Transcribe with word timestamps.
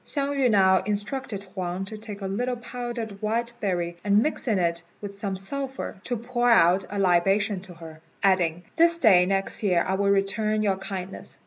Hsiang 0.03 0.31
yü 0.33 0.49
now 0.49 0.81
instructed 0.81 1.43
Huang 1.53 1.85
to 1.85 1.95
take 1.95 2.21
a 2.21 2.25
little 2.25 2.55
powdered 2.55 3.21
white 3.21 3.53
berry, 3.59 3.97
and 4.03 4.23
mixing 4.23 4.57
it 4.57 4.81
with 4.99 5.13
some 5.13 5.35
sulphur, 5.35 5.95
to 6.05 6.17
pour 6.17 6.49
out 6.49 6.83
a 6.89 6.97
libation 6.97 7.59
to 7.59 7.75
her, 7.75 8.01
adding, 8.23 8.63
"This 8.77 8.97
day 8.97 9.27
next 9.27 9.61
year 9.61 9.85
I 9.87 9.93
will 9.93 10.09
return 10.09 10.63
your 10.63 10.77
kindness." 10.77 11.37